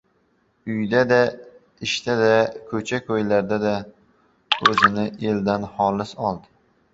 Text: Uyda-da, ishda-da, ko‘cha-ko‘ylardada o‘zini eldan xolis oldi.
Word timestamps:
Uyda-da, 0.75 1.19
ishda-da, 1.87 2.31
ko‘cha-ko‘ylardada 2.71 3.75
o‘zini 4.71 5.05
eldan 5.33 5.69
xolis 5.77 6.17
oldi. 6.33 6.51